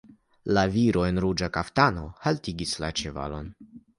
[0.57, 3.55] La viro en ruĝa kaftano haltigis la ĉevalon.